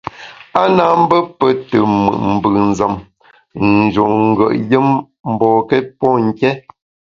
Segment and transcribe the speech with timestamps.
[0.61, 2.93] A na mbe pe te mùt mbùnzem,
[3.65, 4.87] ń njun ngùet yùm
[5.31, 6.49] mbokét pô nké.